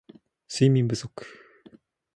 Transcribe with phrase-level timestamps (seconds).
[0.47, 1.07] 睡眠不足